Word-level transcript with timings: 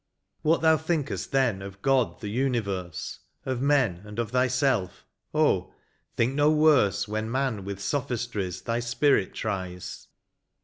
What 0.41 0.61
thou 0.61 0.77
think'st 0.77 1.31
then, 1.31 1.61
of 1.61 1.83
God, 1.83 2.21
the 2.21 2.27
universe. 2.29 3.19
Of 3.45 3.61
men 3.61 4.01
and 4.03 4.17
of 4.17 4.31
thyself, 4.31 5.05
oh, 5.31 5.75
think 6.15 6.33
no 6.33 6.49
worse 6.51 7.07
When 7.07 7.29
man 7.29 7.63
with 7.65 7.79
sophistries 7.79 8.63
thy 8.63 8.79
spirit 8.79 9.35
tries. 9.35 10.07